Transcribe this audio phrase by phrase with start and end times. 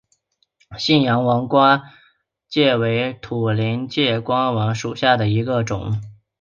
[0.79, 1.79] 信阳王冠
[2.49, 6.01] 介为土菱介科王冠介属下的一个种。